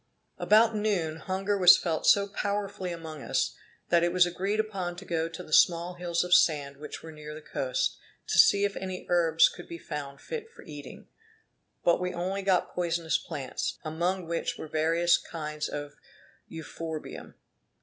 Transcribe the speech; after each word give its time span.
About 0.39 0.75
noon 0.75 1.17
hunger 1.17 1.55
was 1.59 1.77
felt 1.77 2.07
so 2.07 2.27
powerfully 2.27 2.91
among 2.91 3.21
us, 3.21 3.55
that 3.89 4.01
it 4.03 4.11
was 4.11 4.25
agreed 4.25 4.59
upon 4.59 4.95
to 4.95 5.05
go 5.05 5.29
to 5.29 5.43
the 5.43 5.53
small 5.53 5.93
hills 5.93 6.23
of 6.23 6.33
sand 6.33 6.77
which 6.77 7.03
were 7.03 7.11
near 7.11 7.35
the 7.35 7.39
coast, 7.43 7.97
to 8.25 8.39
see 8.39 8.63
if 8.65 8.75
any 8.75 9.05
herbs 9.09 9.47
could 9.47 9.67
be 9.67 9.77
found 9.77 10.19
fit 10.19 10.49
for 10.49 10.63
eating; 10.63 11.05
but 11.83 12.01
we 12.01 12.15
only 12.15 12.41
got 12.41 12.71
poisonous 12.73 13.19
plants, 13.19 13.77
among 13.83 14.25
which 14.25 14.57
were 14.57 14.67
various 14.67 15.19
kinds 15.19 15.69
of 15.69 15.93
euphorbium. 16.49 17.35